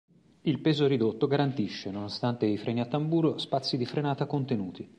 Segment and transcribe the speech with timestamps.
[0.41, 4.89] Il peso ridotto garantisce, nonostante i freni a tamburo, spazi di frenata contenuti.